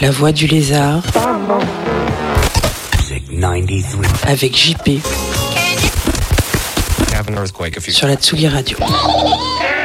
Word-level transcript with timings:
La 0.00 0.10
voix 0.10 0.32
du 0.32 0.46
lézard. 0.46 1.02
Avec 4.26 4.56
JP. 4.56 5.00
Sur 7.92 8.06
la 8.06 8.16
Tsugi 8.16 8.48
Radio. 8.48 8.78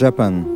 Japan. 0.00 0.49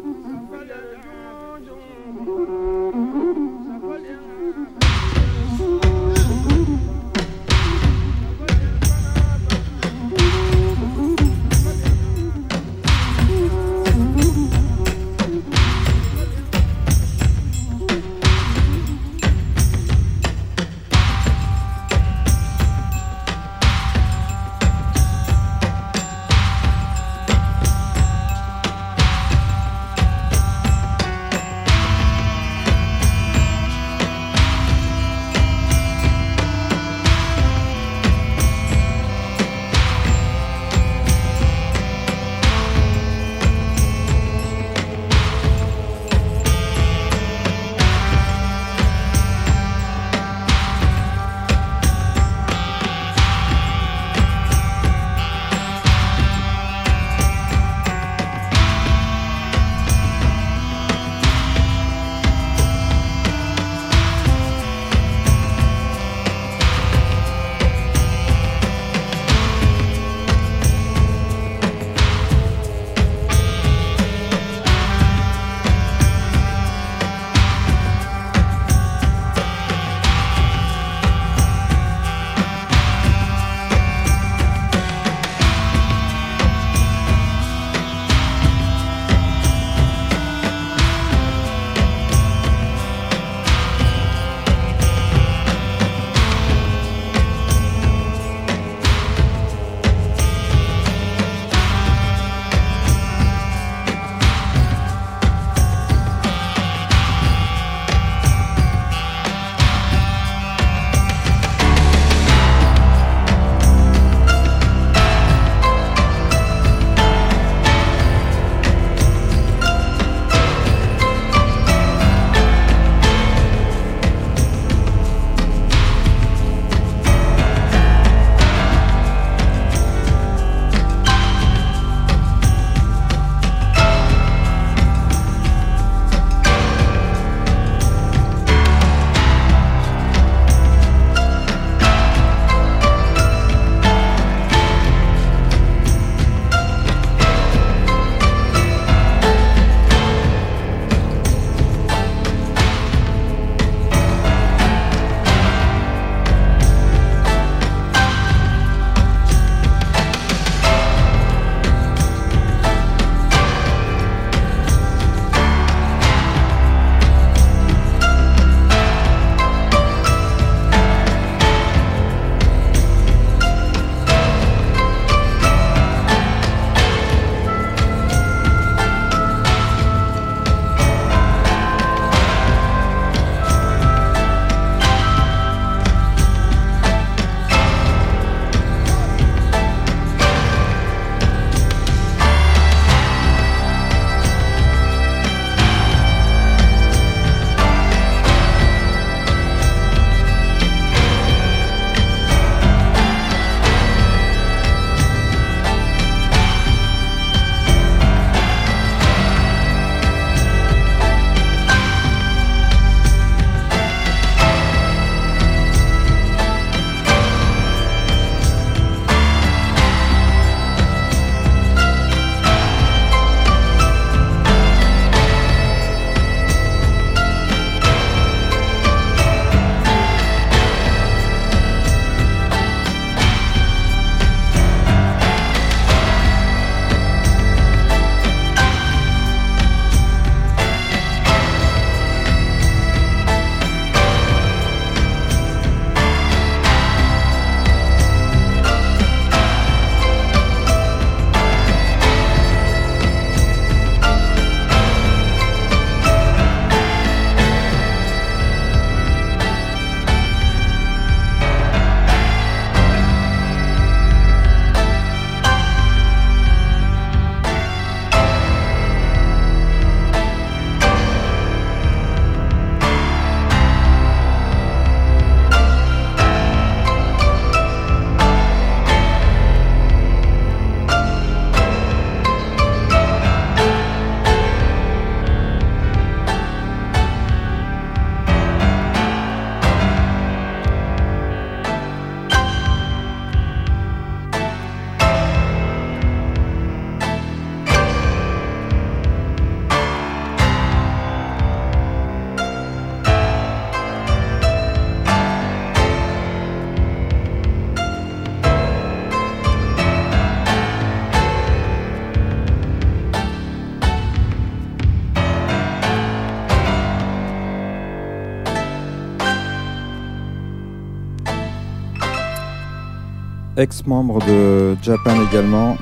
Ex-membre 323.85 324.19
de 324.27 324.77
Japan 324.83 325.15
également, 325.31 325.77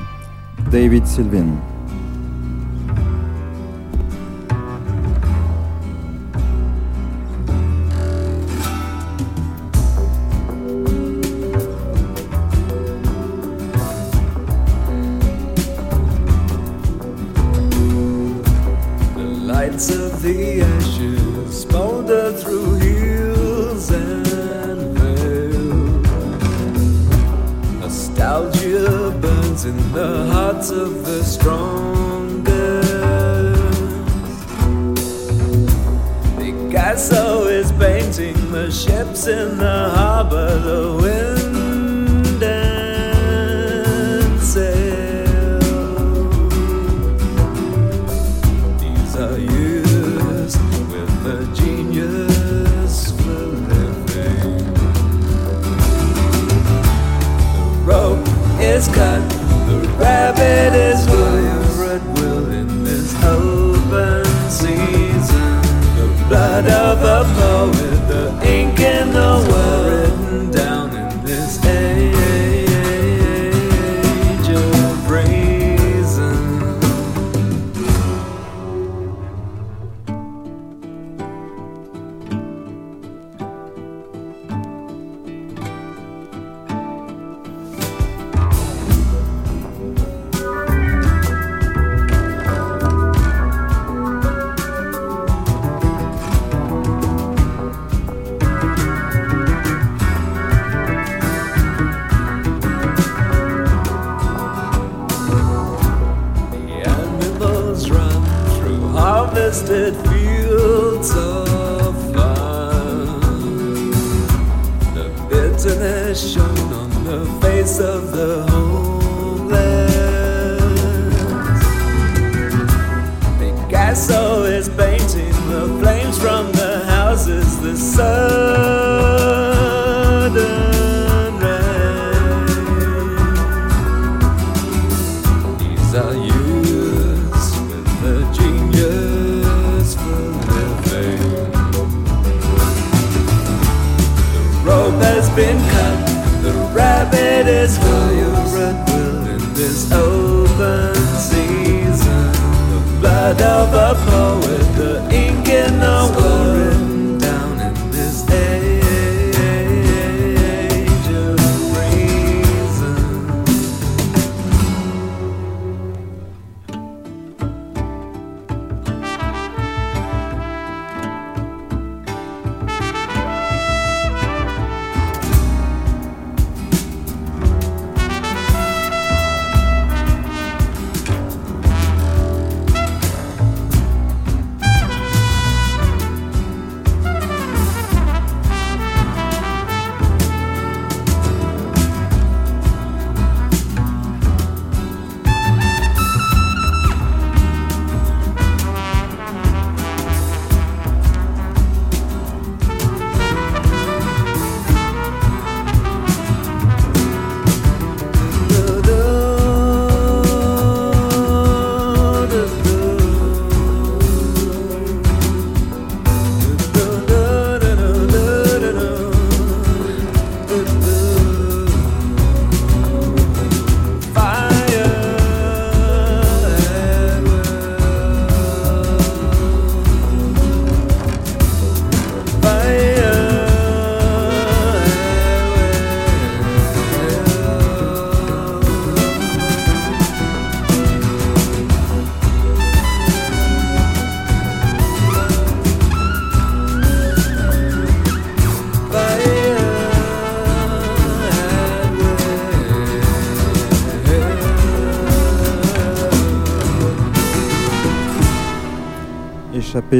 David 0.69 1.07
Sylvain. 1.07 1.72
Picasso 36.93 37.47
is 37.47 37.71
painting 37.71 38.35
the 38.51 38.69
ships 38.69 39.25
in 39.25 39.57
the 39.57 39.89
harbor, 39.95 40.59
the 40.59 40.95
wind 41.01 42.43
and 42.43 44.39
sail. 44.39 45.59
These 48.77 49.15
are 49.15 49.39
years 49.39 50.55
with 50.91 51.23
the 51.23 51.49
genius 51.55 53.11
for 53.23 53.41
living. 53.71 54.73
The 57.55 57.65
rope 57.85 58.27
is 58.59 58.87
cut, 58.89 59.27
the 59.65 59.79
rabbit 59.97 60.75
is. 60.75 61.12
Oh. 67.25 67.82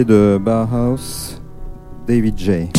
De 0.02 0.40
Bauhaus, 0.42 1.40
David 2.08 2.36
J. 2.36 2.70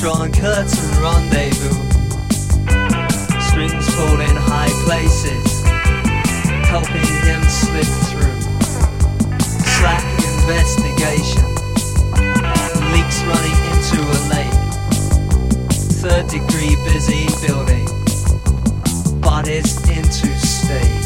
Drawn 0.00 0.30
curtain 0.30 0.88
rendezvous, 1.02 1.74
strings 3.40 3.94
pulled 3.94 4.20
in 4.20 4.36
high 4.36 4.70
places, 4.84 5.64
helping 6.68 7.04
him 7.26 7.42
slip 7.42 7.84
through. 8.06 8.40
Slack 9.76 10.04
investigation. 10.22 10.85
Degree 16.40 16.76
busy 16.84 17.24
building. 17.46 17.88
is 19.48 19.72
into 19.88 20.28
stake. 20.36 21.00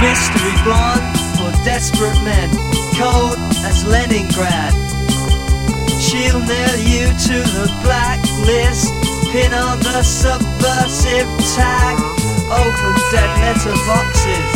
Mystery 0.00 0.56
blonde 0.64 1.04
for 1.36 1.52
desperate 1.68 2.16
men, 2.24 2.48
cold 2.96 3.36
as 3.68 3.84
Leningrad. 3.84 4.72
She'll 6.00 6.40
nail 6.40 6.76
you 6.80 7.04
to 7.28 7.36
the 7.52 7.68
blacklist, 7.84 8.88
pin 9.30 9.52
on 9.52 9.78
the 9.80 10.02
subversive 10.02 11.28
tag, 11.52 11.96
open 12.48 12.94
dead 13.12 13.30
letter 13.44 13.76
boxes, 13.84 14.52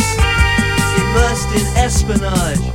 immersed 0.97 1.51
in 1.53 1.67
espionage. 1.77 2.65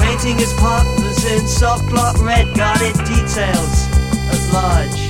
Painting 0.00 0.38
his 0.38 0.52
partners 0.54 1.24
in 1.26 1.46
soft 1.46 1.88
block 1.90 2.16
red 2.22 2.56
guarded 2.56 2.94
details 3.04 3.83
large. 4.54 5.00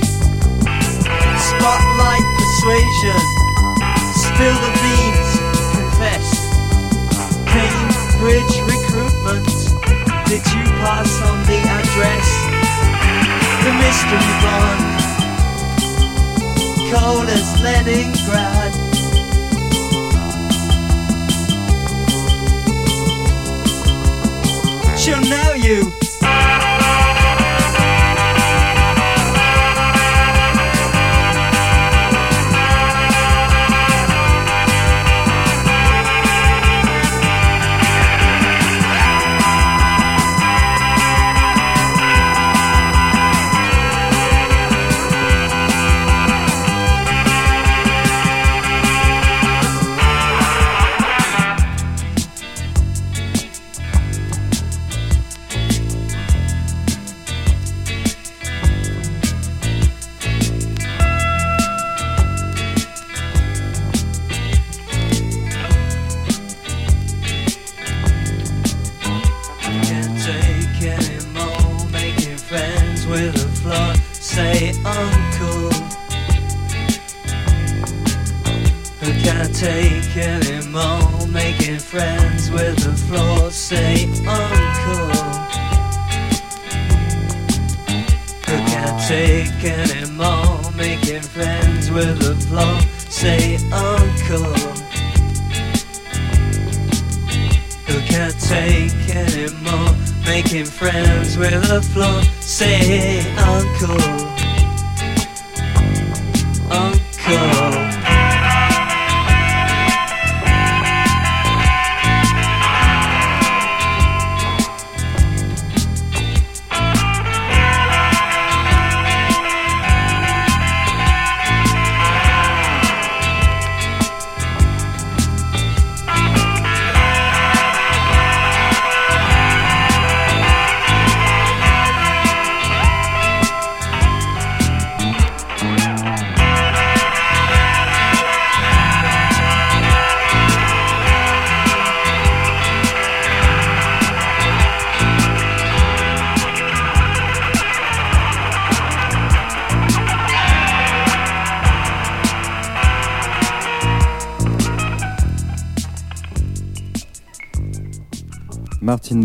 Spotlight 1.37 2.27
persuasion, 2.41 3.21
spill 4.25 4.57
the 4.65 4.71
beans, 4.81 5.29
confess. 5.77 6.27
Cambridge 7.53 8.55
recruitment, 8.65 9.45
did 10.25 10.43
you 10.49 10.65
pass 10.81 11.11
on 11.29 11.37
the 11.45 11.59
address? 11.77 12.27
The 13.65 13.73
mystery 13.83 14.33
bond, 14.43 14.83
cold 16.89 17.29
as 17.29 17.47
Leningrad. 17.61 18.73
She'll 24.97 25.21
know 25.29 25.53
you. 25.53 26.04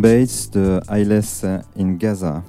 Bates 0.01 0.51
de 0.51 0.81
Eyeless 0.89 1.45
in 1.77 1.99
Gaza. 1.99 2.43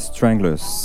Stranglers. 0.00 0.79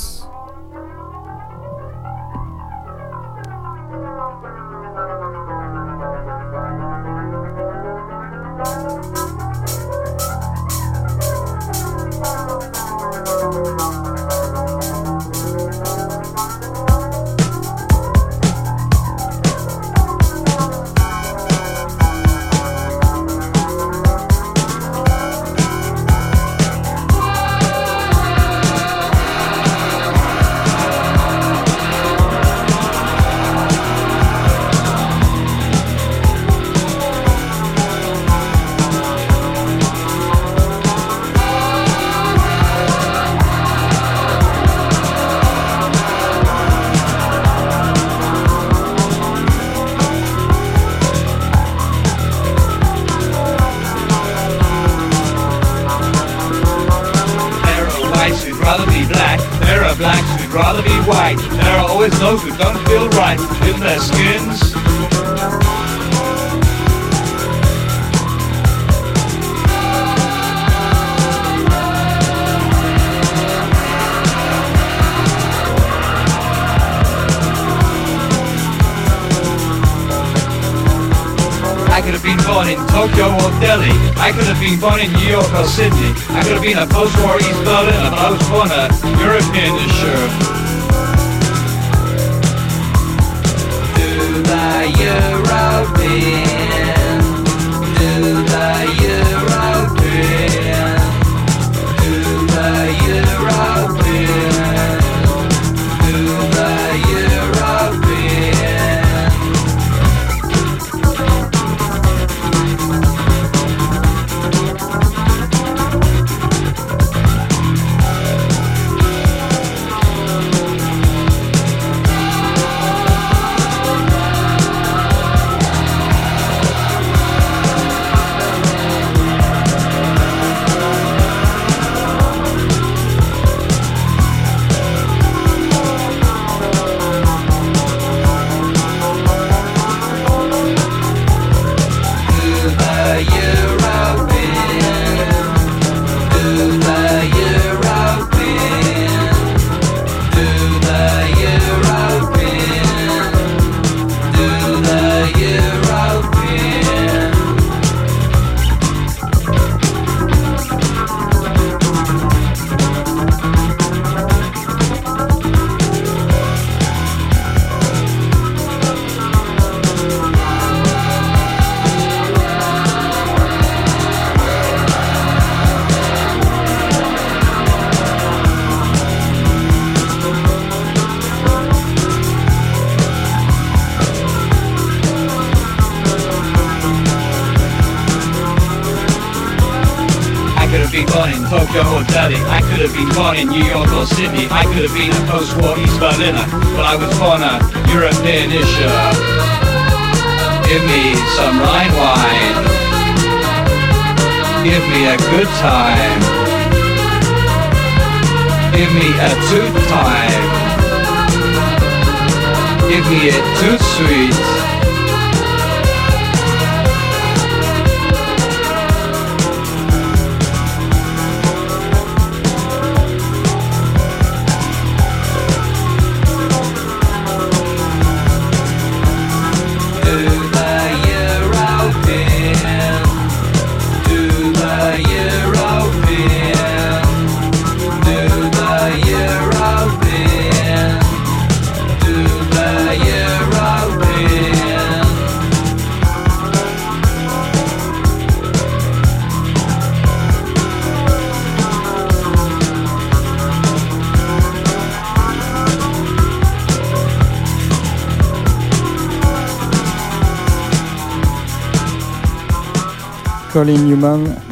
Colin 264.15 264.44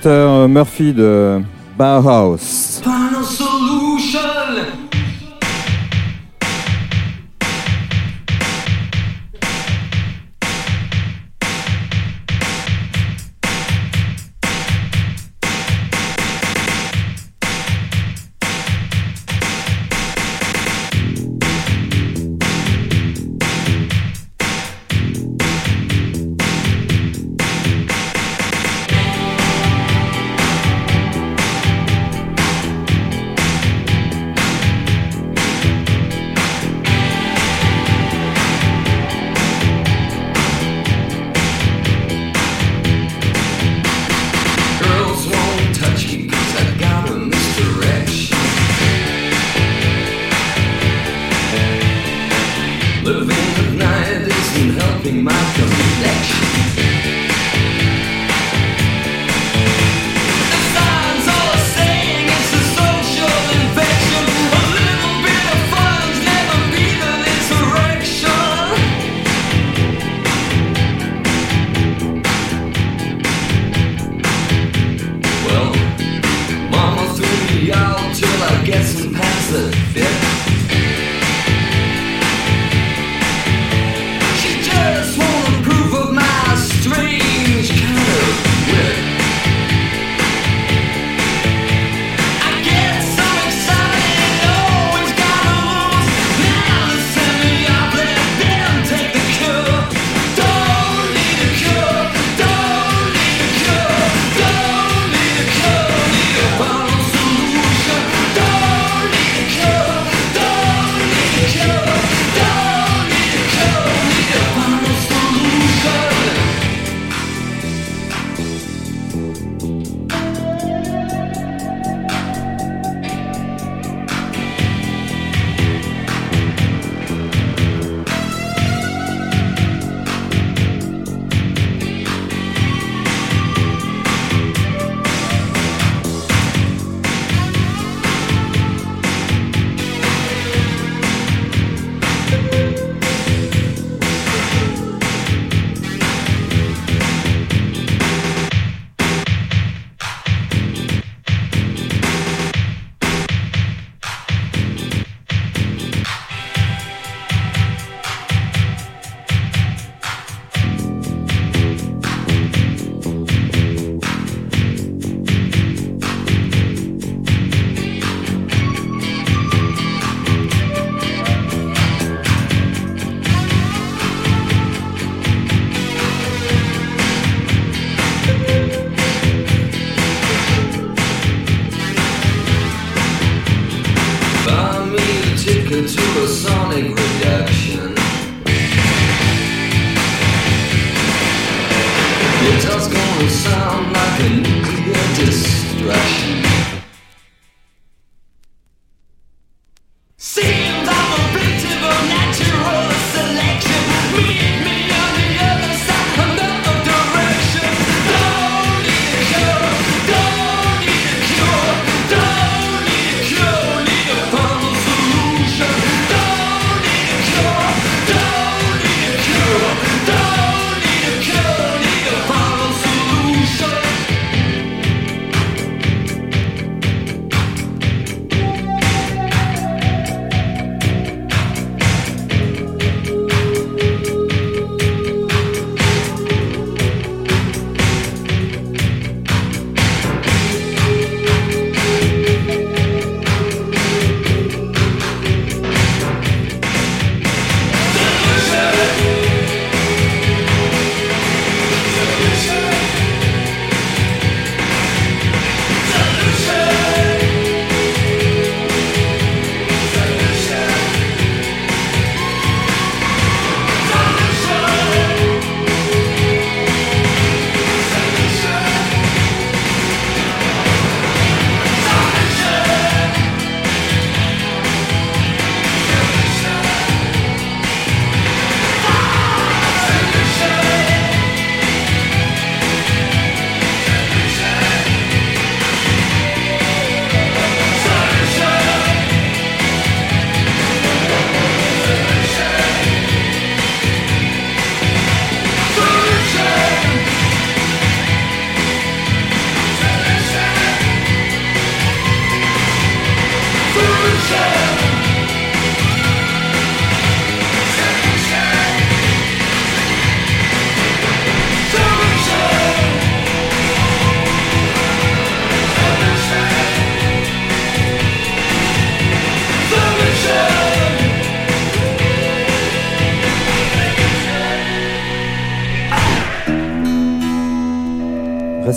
Peter 0.00 0.48
Murphy 0.48 0.94
de 0.94 1.42
Bauhaus. 1.76 2.69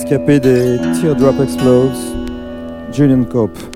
Rescapé 0.03 0.37
des 0.37 0.79
Teardrop 0.99 1.39
Explodes, 1.39 1.95
Julian 2.91 3.23
Cope. 3.23 3.72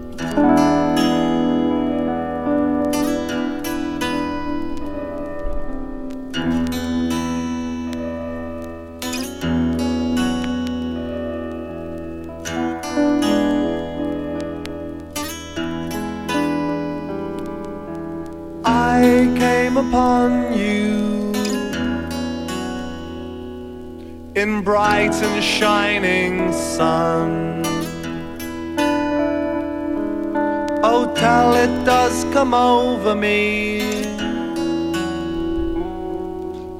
Sun. 26.57 27.61
Oh, 30.83 31.11
tell 31.15 31.53
it 31.55 31.85
does 31.85 32.23
come 32.33 32.53
over 32.53 33.15
me. 33.15 33.97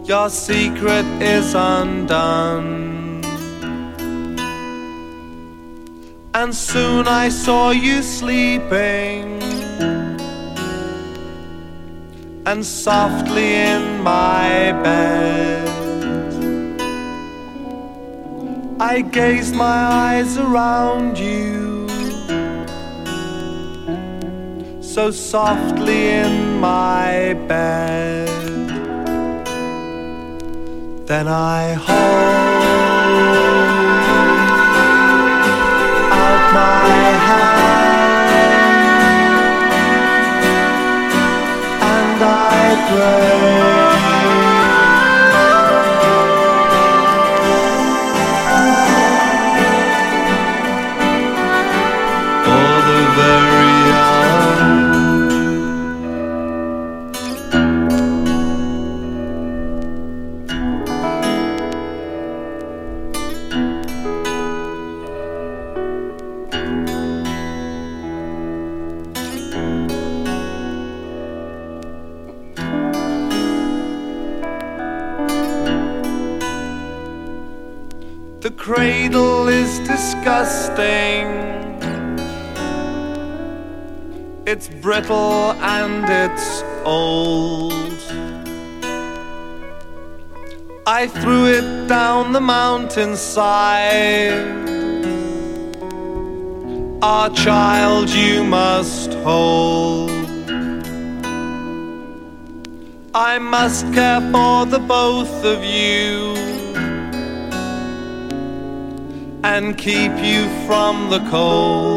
Your 0.06 0.30
secret 0.30 1.06
is 1.22 1.54
undone. 1.54 2.88
And 6.34 6.54
soon 6.56 7.08
I 7.08 7.30
saw 7.30 7.72
you 7.72 8.02
sleeping 8.02 9.42
and 12.46 12.66
softly 12.66 13.56
in 13.56 14.02
my 14.02 14.72
bed. 14.84 15.57
I 18.90 19.02
gazed 19.02 19.54
my 19.54 19.80
eyes 20.08 20.38
around 20.38 21.20
you, 21.20 21.90
so 24.82 25.12
softly 25.12 26.08
in 26.08 26.62
my 26.62 27.34
bed. 27.50 28.30
Then 31.06 31.28
I 31.28 31.74
hold 31.74 31.98
out 36.24 36.44
my 36.54 37.10
hand 37.28 38.38
and 41.94 42.24
I 42.24 42.58
pray. 42.90 43.87
Brittle 84.88 85.52
and 85.78 86.06
it's 86.08 86.64
old. 86.86 88.00
I 90.88 91.08
threw 91.08 91.48
it 91.48 91.90
down 91.90 92.32
the 92.32 92.40
mountainside. 92.40 94.32
Our 97.04 97.30
child 97.32 98.10
you 98.10 98.46
must 98.46 99.14
hold. 99.26 100.10
I 103.14 103.40
must 103.40 103.84
care 103.94 104.22
for 104.32 104.66
the 104.66 104.80
both 104.80 105.44
of 105.44 105.66
you 105.66 106.34
and 109.44 109.78
keep 109.78 110.14
you 110.32 110.48
from 110.66 111.10
the 111.10 111.20
cold. 111.30 111.97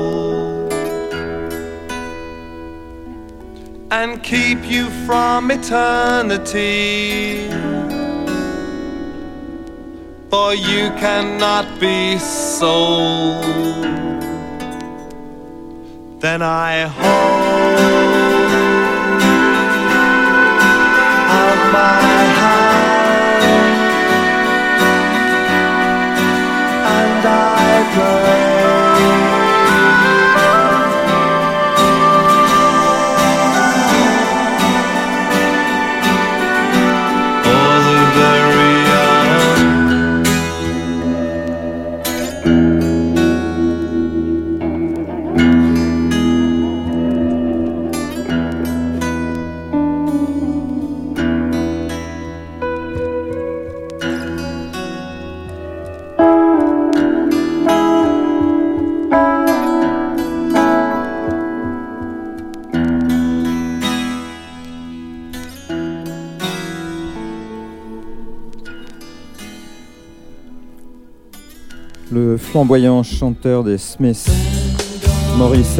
and 3.90 4.22
keep 4.22 4.64
you 4.64 4.88
from 5.04 5.50
eternity. 5.50 7.48
For 10.30 10.54
you 10.54 10.90
cannot 11.00 11.80
be 11.80 12.18
sold. 12.18 13.44
Then 16.20 16.42
I 16.42 16.82
hold 16.82 17.40
out 21.30 21.72
my. 21.72 22.10
Blood. 27.92 28.49
Pamboyant 72.52 73.04
chanteur 73.04 73.62
des 73.62 73.78
Smiths, 73.78 74.26
Maurice. 75.36 75.78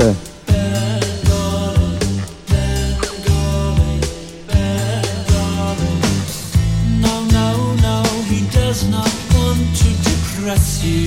No, 7.00 7.24
no, 7.32 7.74
no, 7.82 8.02
he 8.28 8.46
does 8.52 8.88
not 8.88 9.10
want 9.34 9.58
to 9.78 9.88
depress 10.04 10.84
you. 10.84 11.06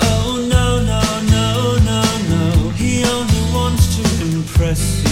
Oh, 0.00 0.46
no, 0.48 0.80
no, 0.82 1.02
no, 1.30 1.78
no, 1.84 2.02
no, 2.30 2.70
he 2.76 3.04
only 3.04 3.42
wants 3.52 3.96
to 3.96 4.02
impress 4.36 5.02
you. 5.04 5.11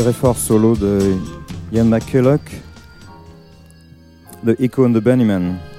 premier 0.00 0.08
effort 0.08 0.36
solo 0.38 0.74
de 0.74 1.18
Ian 1.72 1.88
McCulloch, 1.88 2.40
The 4.44 4.56
Echo 4.58 4.84
and 4.84 4.94
the 4.94 5.00
Bunnymen. 5.00 5.69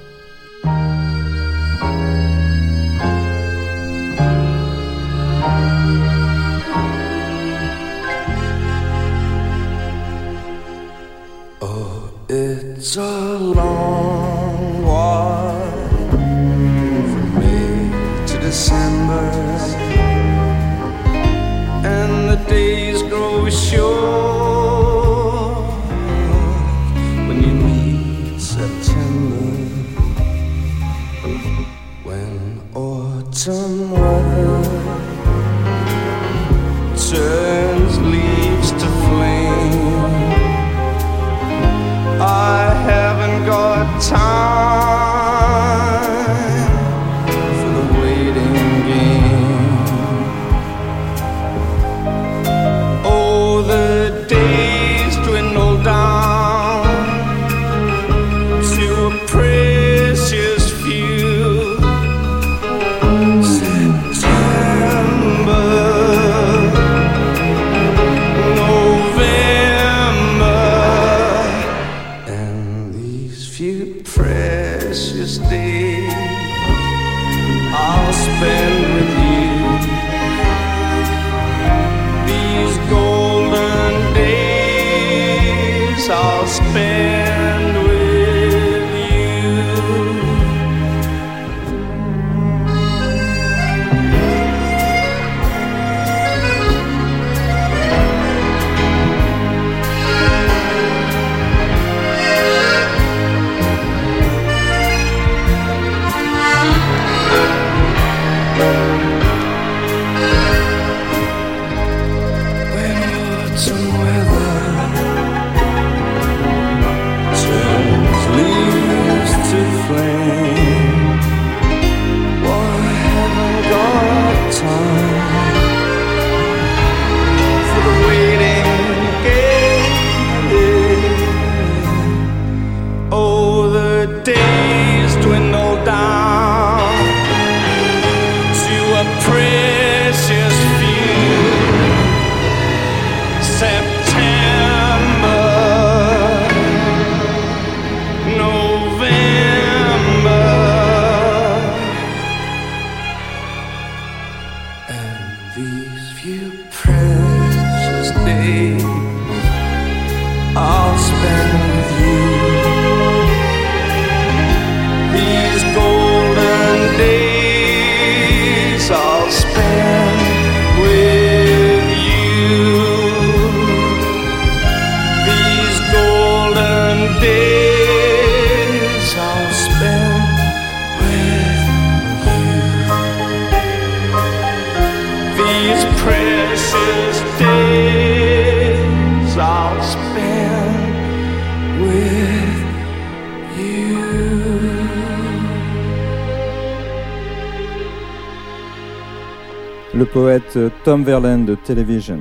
Tom 200.91 201.05
Verlaine 201.05 201.45
de 201.45 201.55
Television. 201.55 202.19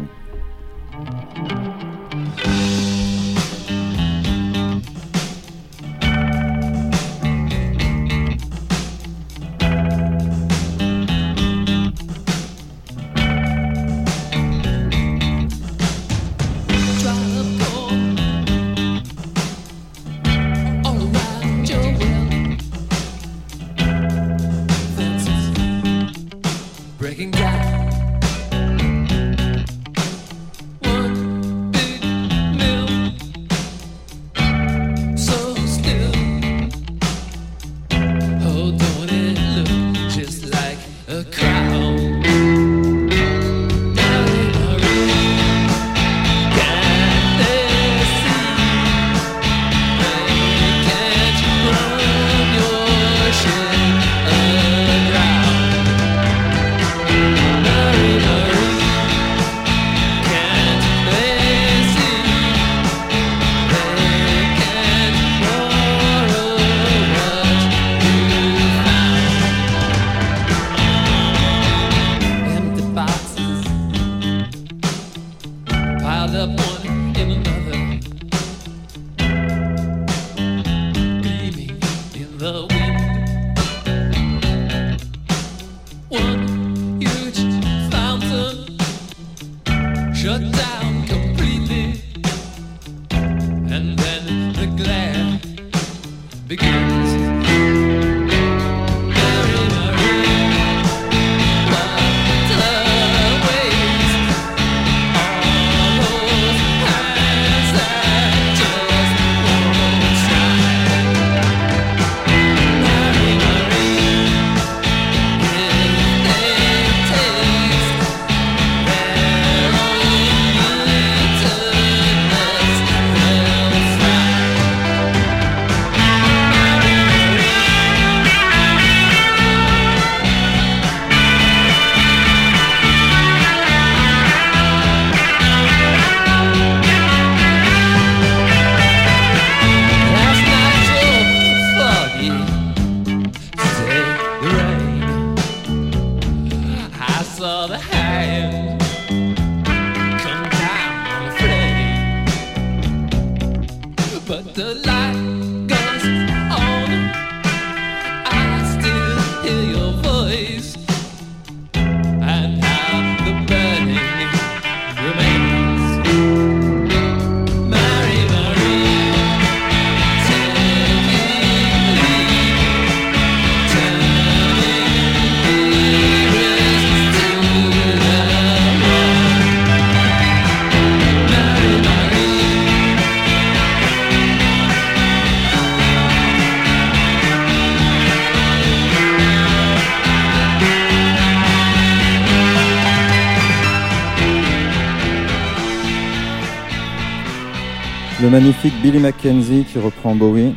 Le 198.22 198.28
magnifique 198.28 198.74
Billy 198.82 198.98
McKenzie 198.98 199.64
qui 199.64 199.78
reprend 199.78 200.14
Bowie, 200.14 200.54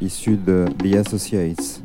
issu 0.00 0.38
de 0.38 0.64
The 0.78 1.06
Associates. 1.06 1.82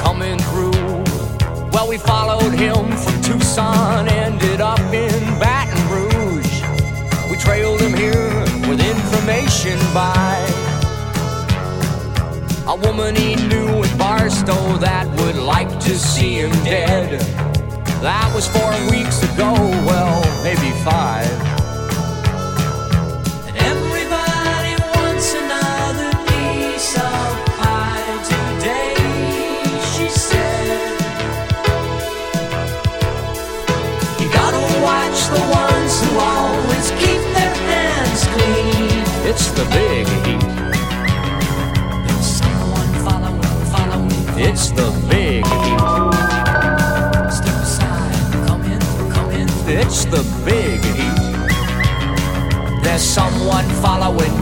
Coming 0.00 0.38
through. 0.38 1.04
Well, 1.70 1.86
we 1.86 1.98
followed 1.98 2.54
him 2.54 2.96
from 2.96 3.20
Tucson, 3.20 4.08
ended 4.08 4.60
up 4.60 4.80
in 4.80 5.38
Baton 5.38 5.82
Rouge. 5.92 6.62
We 7.30 7.36
trailed 7.36 7.80
him 7.80 7.94
here 7.94 8.30
with 8.68 8.80
information 8.80 9.78
by 9.92 10.36
a 12.66 12.76
woman 12.76 13.14
he 13.16 13.36
knew 13.36 13.82
in 13.82 13.98
Barstow 13.98 14.76
that 14.78 15.06
would 15.20 15.36
like 15.36 15.78
to 15.80 15.98
see 15.98 16.40
him 16.40 16.50
dead. 16.64 17.20
That 18.00 18.32
was 18.34 18.48
four 18.48 18.72
weeks 18.90 19.22
ago, 19.22 19.52
well, 19.84 20.22
maybe 20.42 20.70
five. 20.82 21.57
The 39.58 39.64
big 39.74 40.06
heat. 40.24 40.40
There's 42.06 42.26
someone 42.26 42.90
following, 43.04 43.42
following. 43.74 44.12
It's 44.38 44.70
the 44.70 44.88
big 45.10 45.44
heat. 45.44 45.80
Step 47.38 47.56
aside, 47.66 48.46
come 48.46 48.62
in, 48.62 48.80
come 49.10 49.30
in. 49.32 49.48
It's 49.66 50.04
the 50.04 50.22
big 50.44 50.80
heat. 50.98 51.18
There's 52.84 53.02
someone 53.02 53.66
following 53.82 54.37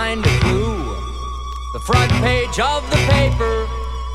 The 0.00 1.78
front 1.78 2.10
page 2.22 2.58
of 2.58 2.88
the 2.90 2.96
paper, 3.12 3.68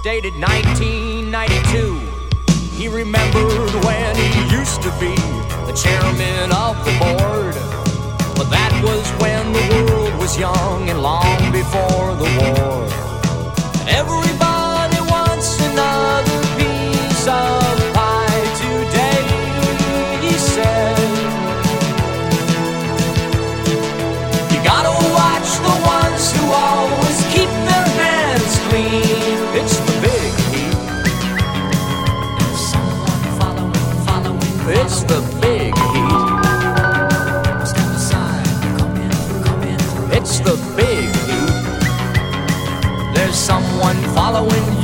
dated 0.04 0.34
1992. 0.34 2.00
He 2.76 2.88
remembered 2.88 3.70
when 3.86 4.16
he 4.16 4.42
used 4.50 4.82
to 4.82 4.90
be 5.00 5.16
the 5.68 5.74
chairman 5.78 6.52
of 6.54 6.76
the 6.86 6.92
board. 6.98 7.54
But 8.36 8.50
that 8.50 8.74
was 8.84 9.08
when 9.22 9.54
the 9.54 9.86
world 9.86 10.16
was 10.20 10.40
young 10.40 10.90
and 10.90 11.04
long 11.04 11.52
before 11.52 12.16
the 12.16 12.30
war. 12.42 12.90
Everybody 13.88 14.45
following 44.36 44.75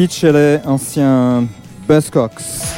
Beach 0.00 0.22
LA, 0.22 0.62
ancien 0.64 1.46
Buzzcocks. 1.86 2.69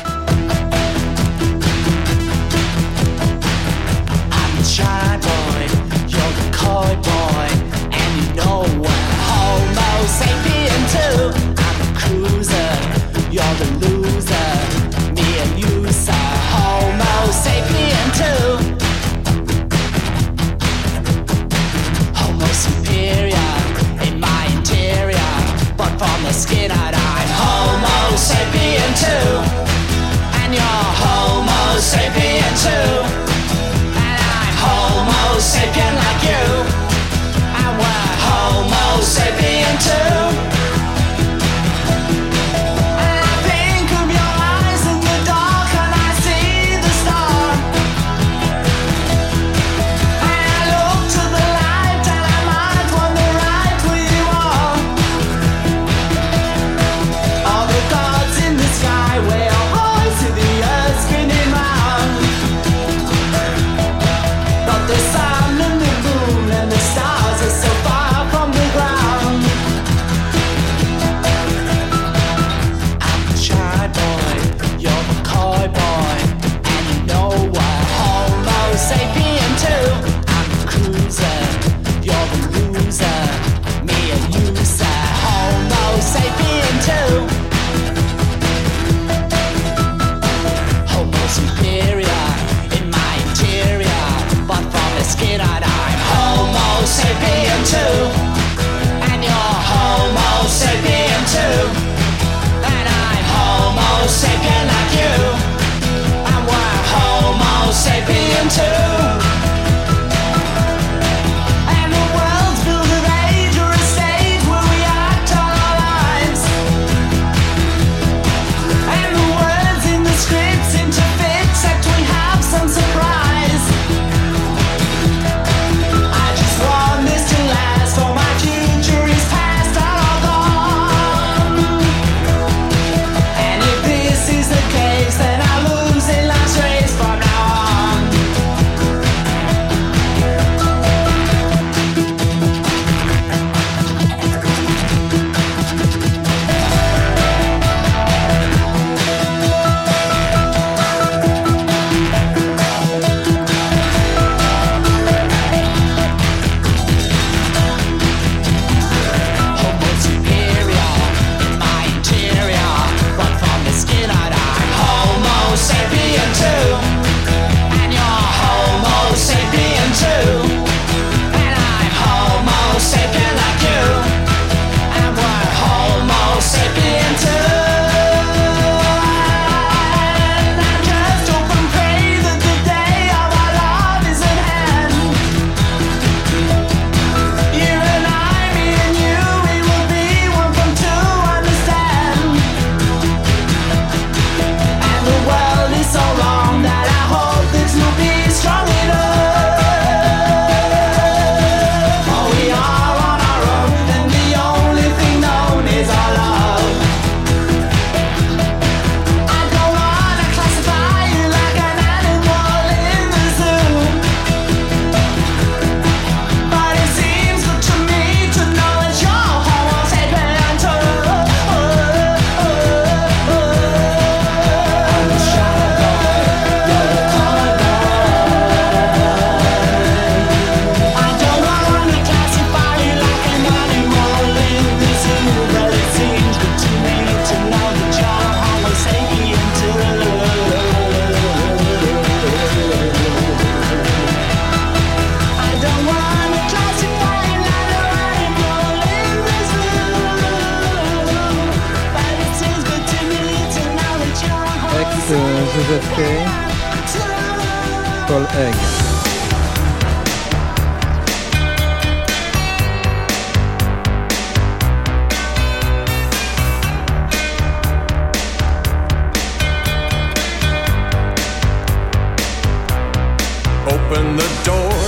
Open 273.93 274.17
the 274.17 274.33
door 274.43 274.83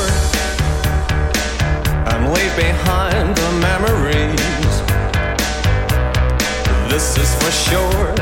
and 2.08 2.32
leave 2.32 2.56
behind 2.56 3.36
the 3.36 3.50
memories. 3.60 4.74
This 6.90 7.18
is 7.18 7.30
for 7.34 7.50
sure. 7.50 8.14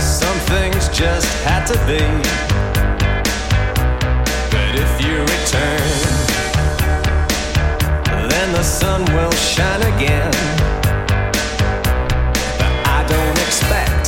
Some 0.00 0.38
things 0.50 0.88
just 0.88 1.28
had 1.44 1.64
to 1.66 1.78
be. 1.86 2.02
But 4.50 4.74
if 4.74 4.92
you 5.00 5.20
return, 5.36 5.90
then 8.30 8.52
the 8.52 8.64
sun 8.64 9.04
will 9.14 9.30
shine 9.32 9.82
again. 9.94 10.32
But 12.58 12.72
I 12.84 13.06
don't 13.08 13.38
expect 13.46 14.01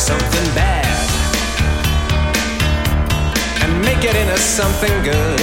something 0.00 0.54
bad 0.54 0.86
and 3.62 3.84
make 3.84 4.02
it 4.02 4.16
into 4.16 4.38
something 4.38 4.90
good. 5.02 5.40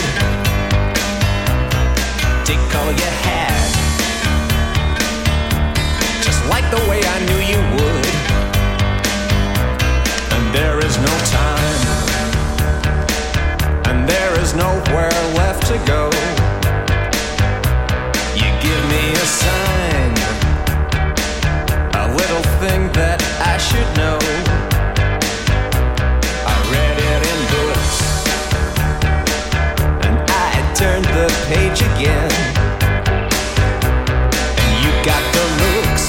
Take 2.43 2.57
all 2.75 2.91
you 2.91 3.11
had, 3.21 3.69
just 6.23 6.41
like 6.49 6.65
the 6.71 6.81
way 6.89 7.01
I 7.05 7.17
knew 7.27 7.41
you 7.53 7.61
would. 7.75 8.15
And 10.33 10.43
there 10.55 10.79
is 10.83 10.97
no 10.97 11.13
time, 11.39 11.81
and 13.89 14.09
there 14.09 14.33
is 14.41 14.55
nowhere 14.55 15.13
left 15.35 15.67
to 15.67 15.77
go. 15.85 16.09
Page 31.47 31.79
again. 31.79 32.31
And 34.63 34.71
you 34.83 34.91
got 35.07 35.23
the 35.31 35.45
looks, 35.63 36.05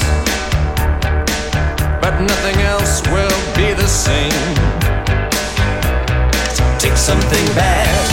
but 2.03 2.13
nothing 2.19 2.59
else 2.67 3.01
will 3.07 3.39
be 3.55 3.71
the 3.71 3.87
same. 3.87 4.51
So 6.55 6.63
take 6.77 6.97
something 6.97 7.45
bad 7.55 8.03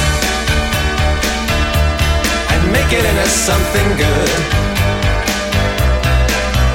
and 2.53 2.63
make 2.71 2.91
it 2.93 3.05
into 3.05 3.29
something 3.29 3.89
good. 3.99 4.39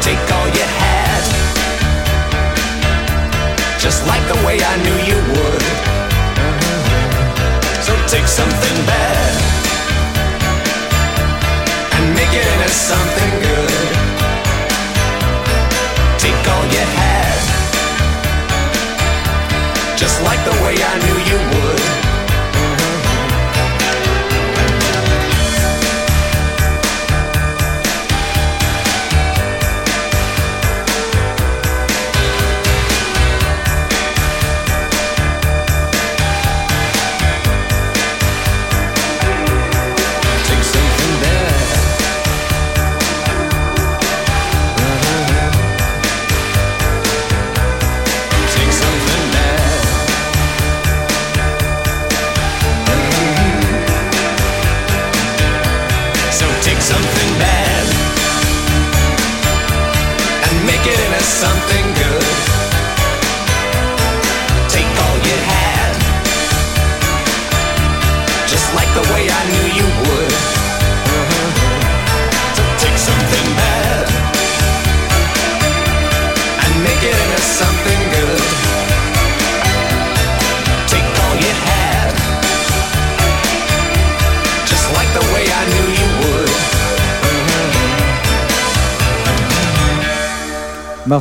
Take 0.04 0.20
all 0.36 0.48
you 0.60 0.68
had, 0.84 1.24
just 3.80 4.06
like 4.06 4.24
the 4.28 4.40
way 4.46 4.60
I 4.60 4.76
knew 4.84 4.98
you 5.10 5.20
would. 5.32 5.64
So 7.88 7.94
take 8.14 8.28
something 8.28 8.86
bad 8.86 9.61
something 12.72 13.32
good. 13.48 13.72
Take 16.18 16.42
all 16.54 16.66
you 16.76 16.88
just 20.02 20.22
like 20.24 20.42
the 20.50 20.56
way 20.64 20.76
I 20.92 20.94
knew 21.06 21.18
you 21.30 21.51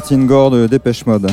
Martin 0.00 0.24
Gore 0.24 0.50
de 0.50 0.66
Dépêche 0.66 1.04
Mode. 1.04 1.30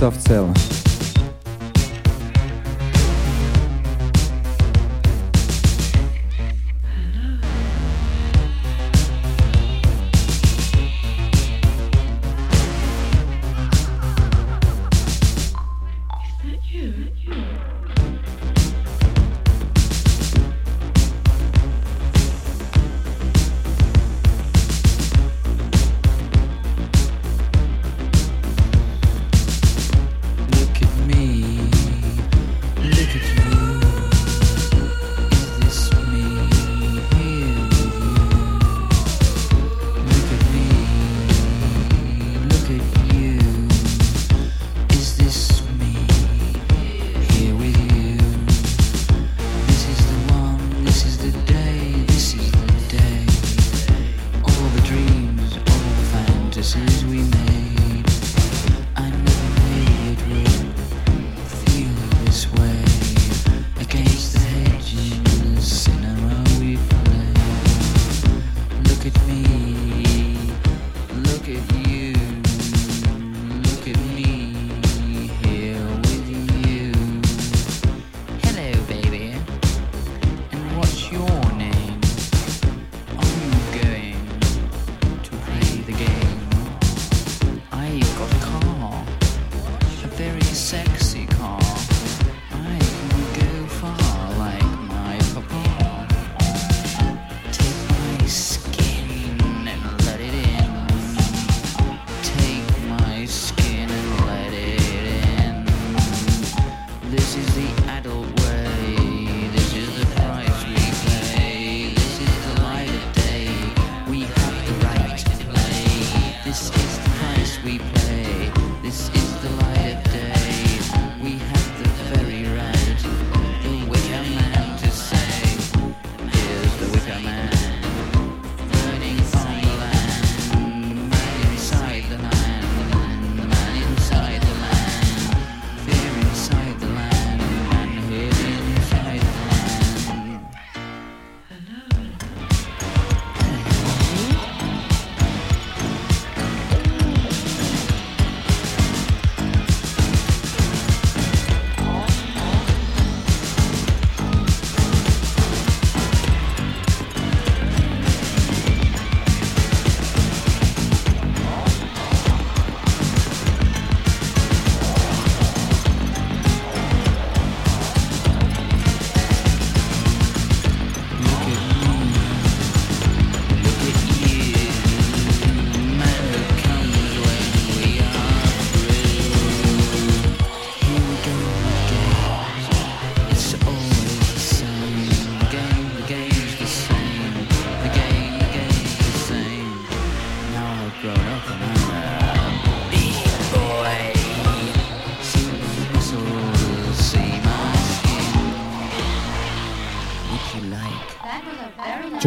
красавца 0.00 0.39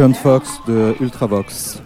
John 0.03 0.13
Fox 0.13 0.59
de 0.67 0.97
Ultravox. 0.99 1.81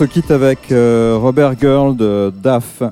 On 0.00 0.04
se 0.04 0.04
quitte 0.04 0.30
avec 0.30 0.70
euh, 0.70 1.18
Robert 1.20 1.58
Girl 1.58 1.96
de 1.96 2.04
euh, 2.04 2.30
DAF. 2.30 2.84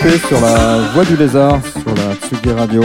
Sur 0.00 0.40
la 0.40 0.78
voix 0.94 1.04
du 1.04 1.16
lézard 1.16 1.58
sur 1.66 1.92
la 1.94 2.14
Tsugi 2.14 2.52
Radio. 2.52 2.82